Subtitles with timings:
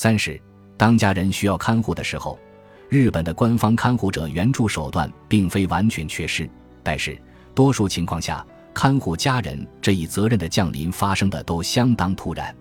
[0.00, 0.40] 三是，
[0.76, 2.38] 当家人需要看护的时候，
[2.88, 6.48] 日本的官方看护者援助手段并非完全缺失，
[6.84, 7.20] 但是
[7.52, 12.54] 多数情况下，看护家人这一责任的降临发生的都相当突然。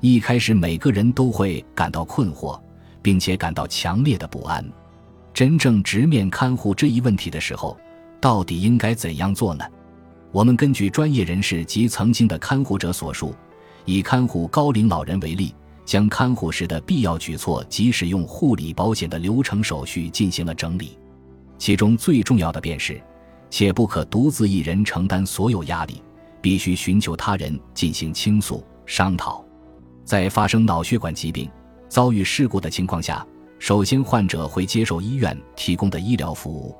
[0.00, 2.58] 一开始，每个人都会感到困惑，
[3.02, 4.64] 并且感到强烈的不安。
[5.34, 7.76] 真正直面看护这一问题的时候，
[8.22, 9.62] 到底应该怎样做呢？
[10.32, 13.34] 我们根据专业人士及曾经的看护者所述，
[13.84, 15.54] 以看护高龄老人为例，
[15.90, 20.96] 将看护时的必要举措及使用护理保险的流程手续进行了整理。
[21.58, 23.02] 其中最重要的便是，
[23.50, 26.00] 且不可独自一人承担所有压力，
[26.40, 29.44] 必须寻求他人进行倾诉商讨。
[30.04, 31.50] 在发生脑血管疾病、
[31.88, 33.26] 遭遇事故的情况下，
[33.58, 36.72] 首先患者会接受医院提供的医疗服务。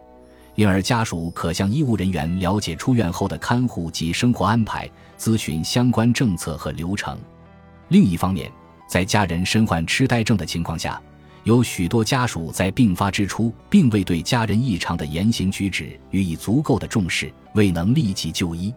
[0.54, 7.18] 因而，家属可向医务人员了解出院后的看护及生活安排，咨询相关政策和流程。
[7.88, 8.48] 另一方面，
[8.90, 11.00] 在家人身患痴呆症的情况下，
[11.44, 18.74] 有许多家属在病发之初并未对家人异常的言行举止予以足够的重视，未能立即就医。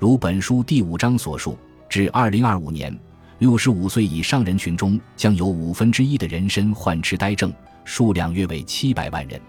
[0.00, 1.56] 如本书第五章所述，
[1.88, 2.98] 至二零二五年，
[3.38, 9.40] 六十五岁以上人群中将有五分之一的人身患痴呆症，数量约为七百万人。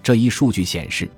[0.00, 1.10] 这一数据显示，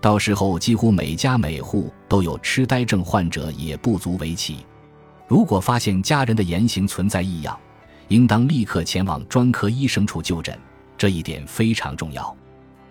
[0.00, 4.58] 到时候几乎每家每户都有痴呆症患者，也不足为奇。
[5.26, 7.58] 如果发现家人的言行存在异样，
[8.10, 10.58] 应当立刻前往专科医生处就诊，
[10.98, 12.36] 这一点非常重要。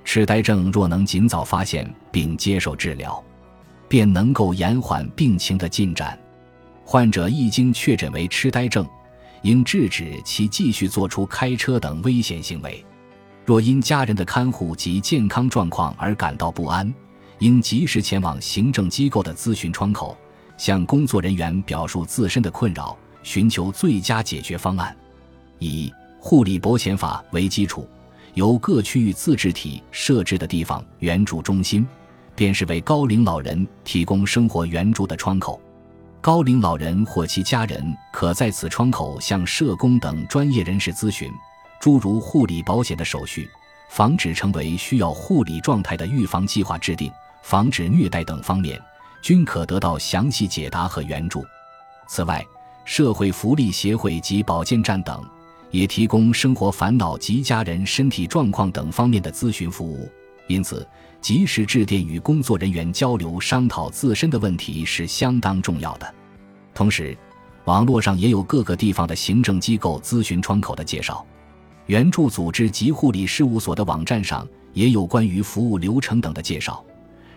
[0.05, 3.21] 痴呆症若能尽早发现并接受治疗，
[3.89, 6.17] 便能够延缓病情的进展。
[6.85, 8.87] 患者一经确诊为痴呆症，
[9.41, 12.83] 应制止其继续做出开车等危险行为。
[13.45, 16.91] 若因家人的看护及健康状况而感到不安，
[17.39, 20.17] 应及时前往行政机构的咨询窗口，
[20.57, 24.95] 向工作人员表述自身的困扰，寻求最佳解决方案。
[25.59, 27.88] 以护理保险法为基础，
[28.33, 31.88] 由各区域自治体设置的地方援助中心，
[32.35, 35.61] 便是为高龄老人提供生活援助的窗口。
[36.21, 41.31] 高龄老人或其家人可在此窗口向社工等专业人士咨询。
[41.80, 43.49] 诸如护理保险的手续、
[43.89, 47.09] 防止成为需要护理状态的预防计划制定、
[47.41, 48.77] 防止虐待等方面，
[49.21, 51.45] 均可得到详细解答和援助。
[52.05, 52.45] 此外，
[52.83, 55.23] 社会福利协会及保健站等
[55.71, 60.09] 也提供生活烦恼及家人身体状况等方面的咨询服务。
[60.47, 60.87] 因此，
[61.21, 66.15] 及时致电与工作人员交流商讨自身的问题是相当重要的。
[66.73, 67.15] 同时，
[67.65, 71.23] 网络上也有各个地方的行政机构咨询窗口的介绍。
[71.85, 76.83] 援助组织及护理事务所的网站上也有关于服务流程等的介绍，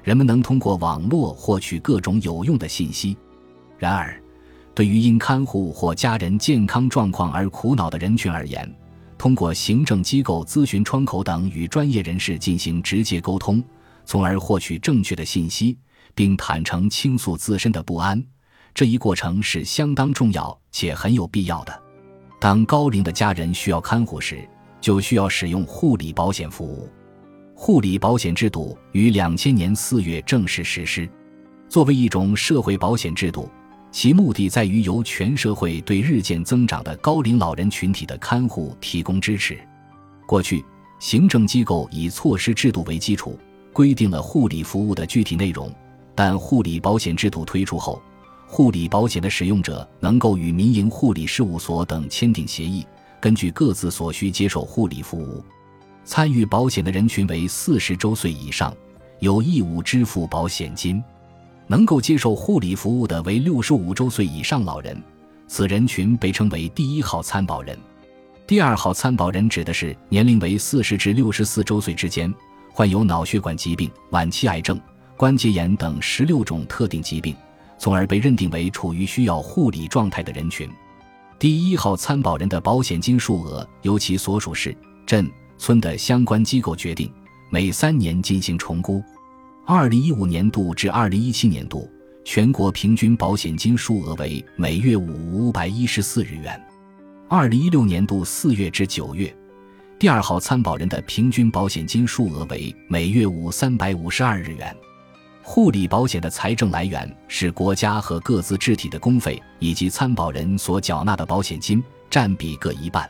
[0.03, 3.17] 人们能通过网络获取各种有用的信息。
[3.79, 4.19] 然而，
[4.75, 8.71] 对于因看护或家人健康状况而苦恼的人群而言，
[9.19, 13.63] 通过行政机构咨询窗口等与专业人士进行直接沟通，
[14.05, 15.77] 从而获取正确的信息，
[16.15, 18.23] 并坦诚倾诉自身的不安，
[18.75, 21.83] 这一过程是相当重要且很有必要的。
[22.41, 24.49] 当高龄的家人需要看护时，
[24.81, 26.89] 就需要使用护理保险服务。
[27.55, 31.09] 护理保险制度于两千年四月正式实施。
[31.69, 33.49] 作为一种社会保险制度，
[33.93, 39.57] 其目的在于由全社会对日渐增长的高龄老人群体的看护提供支持。
[40.27, 40.65] 过去，
[40.99, 43.39] 行政机构以措施制度为基础，
[43.71, 45.71] 规定了护理服务的具体内容。
[46.15, 48.01] 但护理保险制度推出后，
[48.47, 52.87] 护理保险的使用者能够与民营护理事务所等签订协议，
[53.21, 55.45] 根据各自所需接受护理服务。
[56.05, 58.75] 参与保险的人群为四十周岁以上，
[59.21, 61.03] 有义务支付保险金。
[61.73, 65.03] 能够接受护理服务的为六十五周岁以上老人，
[65.47, 67.75] 此人群被称为第一号参保人。
[68.47, 72.31] 第二号参保人指的是年龄为四十至六十四周岁之间，
[72.71, 74.79] 患有脑血管疾病、晚期癌症、
[75.17, 77.35] 关节炎等十六种特定疾病。
[77.79, 80.69] 从而被认定为处于需要护理状态的人群。
[81.39, 84.77] 第一号参保人的保险金数额由其所属市、
[85.07, 85.27] 镇、
[85.57, 87.11] 村的相关机构决定，
[87.49, 89.03] 每三年进行重估。
[89.65, 91.89] 二零一五年度至二零一七年度，
[92.25, 96.61] 全国平均保险金数额为每月五五百一十四日元。
[97.29, 99.33] 二零一六年度四月至九月，
[100.01, 104.77] 第二号参保人的平均保险金数额为每月五三百五十二日元。
[105.43, 111.81] 护理保险的财政来源是国家和各自治体的公费，以及参保人所缴纳的保险金，
[112.11, 113.09] 占比各一半。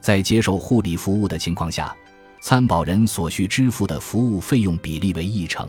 [0.00, 1.94] 在接受护理服务的情况下，
[2.40, 5.68] 参保人所需支付的服务费用比例为一成。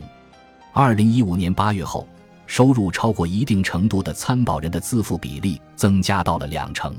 [0.72, 2.08] 二零一五年八月后，
[2.46, 6.94] 收入超过一定程度的参保人的自付比例增加到了两成。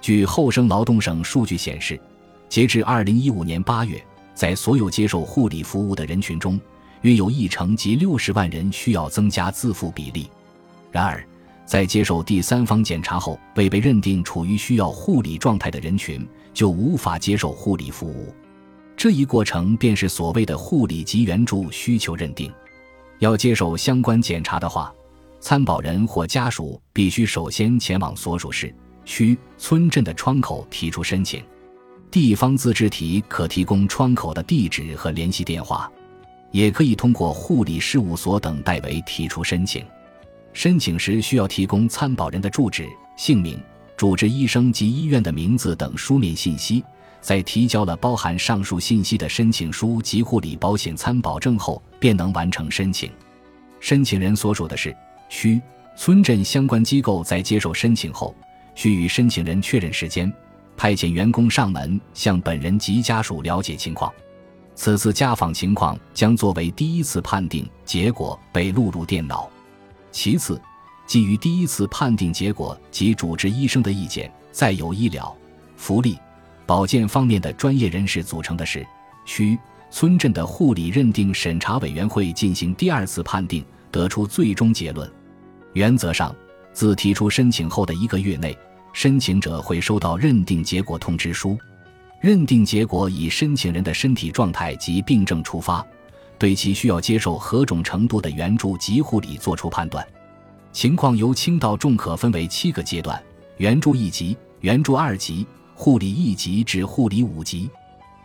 [0.00, 2.00] 据厚生劳动省数据显示，
[2.48, 4.02] 截至二零一五年八月，
[4.34, 6.58] 在所有接受护理服务的人群中，
[7.02, 10.30] 约有一成及六十万人需要增加自付比例。
[10.90, 11.22] 然而，
[11.66, 18.34] 在接受第三方检查后未被认定处于需要护理状态的人群，就无法接受护理服务。
[18.96, 22.52] 这一过程便是所谓的护理及援助需求认定。
[23.18, 24.92] 要接受相关检查的话，
[25.40, 28.74] 参保人或家属必须首先前往所属市、
[29.04, 31.42] 区、村镇的窗口提出申请。
[32.10, 35.90] 地方自治体可提供窗口的地址和联系电话，
[36.50, 39.84] 也可以通过护理事务所等代为提出申请。
[40.52, 43.60] 申请时需要提供参保人的住址、姓名、
[43.96, 46.84] 主治医生及医院的名字等书面信息。
[47.24, 53.10] 在提交了包含上述信息的申请书及护理保险参保证后，便能完成申请。
[53.80, 54.94] 申请人所属的市、
[55.30, 55.58] 区、
[55.96, 58.36] 村镇相关机构在接受申请后，
[58.74, 60.30] 需与申请人确认时间，
[60.76, 64.12] 派遣员工上门向本人及家属了解情况。
[64.74, 69.48] 此次家访情况将作为第一次判定结果被录入电脑。
[70.12, 70.60] 其次，
[71.06, 75.34] 基于第一次判定结果及主治医生的意见，再有医疗、
[75.74, 76.18] 福利。
[76.66, 78.86] 保健方面的专业人士组成的市、
[79.24, 79.58] 区、
[79.90, 85.10] 村镇的护理认定审查委员会进行第二次判定，得出最终结论。
[85.74, 86.34] 原则上，
[86.72, 88.56] 自提出申请后的一个月内，
[88.92, 91.58] 申请者会收到认定结果通知书。
[92.20, 95.84] 认定结果以申请人的身体状态及病症出发，
[96.38, 100.06] 对其需要接受何种程度的援助及护理作出判断。
[100.72, 103.22] 情况由轻到重可分为七个阶段：
[103.58, 105.46] 援助一级、援助二级。
[105.74, 107.68] 护理一级至护理五级，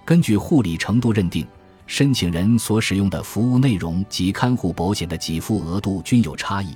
[0.06, 1.46] 根据护理程度认定，
[1.88, 6.76] 申请人所使用的服务内容及看护保险的给付额度均有差异，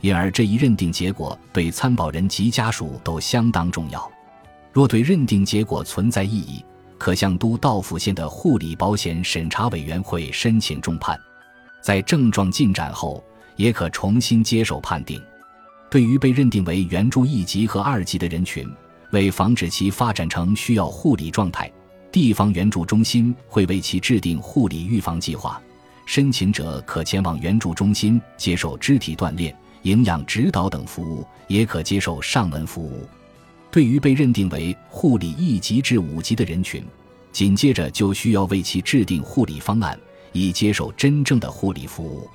[0.00, 4.10] 因而这一认定结果对参保人及家属都相当重要。
[4.72, 6.64] 若对认定结果存在异议，
[6.98, 11.18] 可向都道府县的护理保险审查委员会申请重判。
[11.82, 13.22] 在症状进展后，
[13.56, 15.22] 也可重新接受判定。
[15.90, 18.68] 对于被认定为援助一级和二级的人群，
[19.16, 21.72] 为防止其发展成需要护理状态，
[22.12, 25.58] 地方援助中心会为其制定护理预防计划。
[26.04, 33.08] 申请者可前往援助中心接受肢体锻炼、营养指导等服务，也可接受上门服务。
[33.70, 36.84] 对于被认定为护理一级至五级的人群，
[37.32, 39.98] 紧接着就需要为其制定护理方案，
[40.32, 42.28] 以接受真正的护理服务。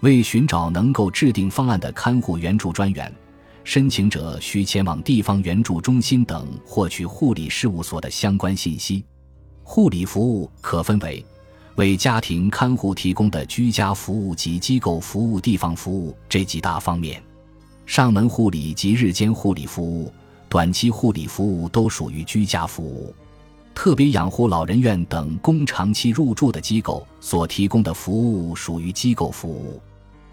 [0.00, 3.14] 为寻找能够制定方案的看护援助专员。
[3.64, 9.02] 申请者需前往地方援助中心等获取护理事务所的相关信息。
[9.62, 11.24] 护理服务可分为
[11.76, 17.20] 为家庭看护提供的居家服务及机构服务、地方服务这几大方面。
[17.86, 20.12] 上门护理及日间护理服务、
[20.48, 23.14] 短期护理服务都属于居家服务。
[23.74, 29.80] 特别养护老人院等供长期入住的机构所提供的服务属于机构服务。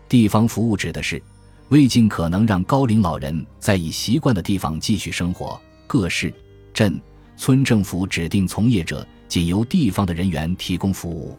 [0.07, 1.21] 地方服务指的是。
[1.71, 6.33] 为尽可能让高龄老人在已习惯的地方继续生活，各市、
[6.73, 7.01] 镇、
[7.37, 11.37] 村政府指定从业者仅由地方的人员提供服务。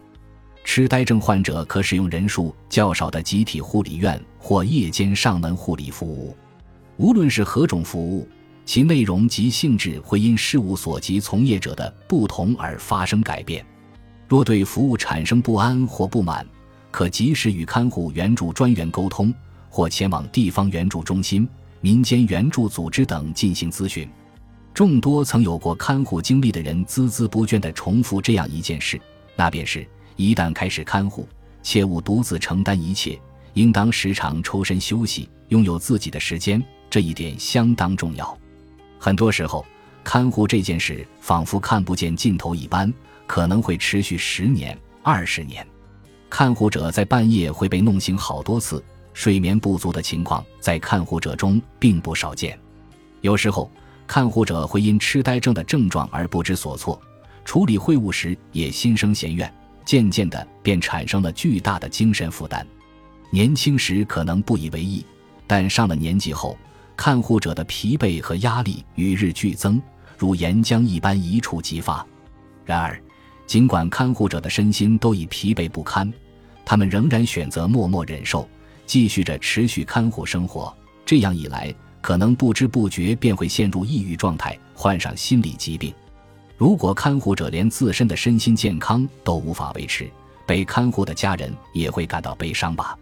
[0.64, 6.34] 痴呆症患者可使用人数较少的集体护理院或夜间上门护理服务。
[6.96, 8.26] 无论是何种服务，
[8.64, 13.62] 其内容及性质会因事务所及从业者的不同而发生改变。
[14.26, 16.46] 若对服务产生不安或不满，
[16.90, 19.30] 可及时与看护援助专员沟通。
[19.72, 21.48] 或前往地方援助中心、
[21.80, 24.06] 民间援助组织等进行咨询。
[24.74, 29.00] 众多曾有过看护经历的人孜孜不倦地重复这样一件事，
[29.34, 29.86] 那便是：
[30.16, 31.26] 一旦开始看护，
[31.62, 33.18] 切勿独自承担一切，
[33.54, 36.62] 应当时常抽身休息，拥有自己的时间。
[36.90, 38.38] 这一点相当重要。
[38.98, 39.64] 很多时候，
[40.04, 42.92] 看护这件事仿佛看不见尽头一般，
[43.26, 45.66] 可能会持续十年、二十年。
[46.28, 48.84] 看护者在半夜会被弄醒好多次。
[49.14, 52.58] 睡眠不足的情况在看护者中并不少见，
[53.20, 53.70] 有时候
[54.06, 57.00] 看护者会因痴呆症的症状而不知所措，
[57.44, 59.52] 处理会务时也心生嫌怨，
[59.84, 62.66] 渐渐的便产生了巨大的精神负担。
[63.30, 65.04] 年轻时可能不以为意，
[65.46, 66.56] 但上了年纪后，
[66.96, 69.80] 看护者的疲惫和压力与日俱增，
[70.18, 72.06] 如岩浆一般一触即发。
[72.64, 73.00] 然而，
[73.46, 76.12] 尽管看护者的身心都已疲惫不堪，
[76.64, 78.48] 他们仍然选择默默忍受。
[78.86, 80.74] 继续着持续看护生活，
[81.04, 85.92] 这样一来，可能不知不觉便会陷入抑郁状态，患上心理疾病。
[86.56, 90.08] 如果看护者连自身的身心健康都无法维持，
[90.46, 92.96] 被看护的家人也会感到悲伤吧。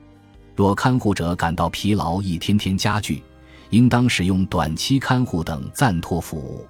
[0.56, 3.22] 若看护者感到疲劳一天天加剧，
[3.70, 6.66] 应当使用短期看护等暂托服务，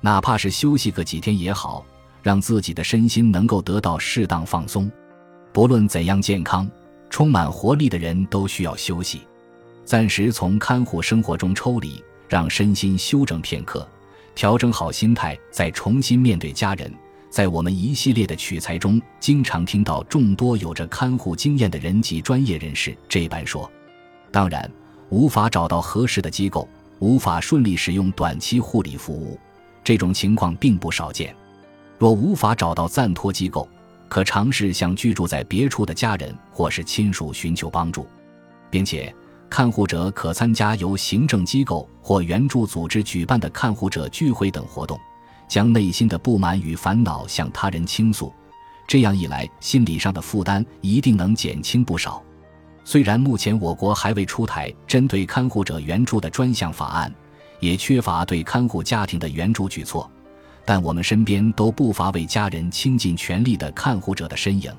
[0.00, 1.84] 哪怕是休息个几天也好，
[2.22, 4.90] 让自己的身心能够得到适当放松。
[5.52, 6.70] 不论怎样健康、
[7.10, 9.22] 充满活力的人都需要休息，
[9.84, 13.86] 暂时从看护生活中抽离，让身心休整片刻，
[14.34, 16.92] 调整好心态，再重新面对家人。
[17.30, 23.70] 在我们一系列的取材中，经常听到众多有着看护经验的人及专业人士这般说。
[24.30, 24.70] 当然，
[25.10, 29.38] 无法找到合适的机构，无法顺利使用短期护理服务，
[29.84, 31.34] 这种情况并不少见。
[31.98, 33.68] 若无法找到暂托机构，
[34.08, 38.06] 可尝试向居住在别处的家人或是亲属寻求帮助，
[38.70, 39.14] 并且
[39.50, 44.98] 看护者可参加由行政机构或援助组织举办的看护者聚会等活动，
[45.48, 48.32] 将内心的不满与烦恼向他人倾诉，
[48.86, 52.22] 这样一来，心理上的负担一定能减轻不少。
[52.84, 57.14] 虽然目前我国还未出台针对看护者援助的专项法案，
[57.60, 60.10] 也缺乏对看护家庭的援助举措，
[60.68, 64.70] 但我们身边都不乏为家人倾尽全力的看护者的身影，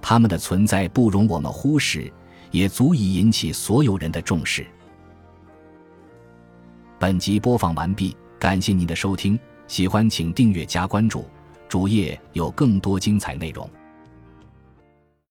[0.00, 2.12] 他们的存在不容我们忽视，
[2.50, 4.66] 也足以引起所有人的重视。
[6.98, 9.38] 本集播放完毕，感谢您的收听，
[9.68, 11.24] 喜欢请订阅加关注，
[11.68, 13.70] 主页有更多精彩内容。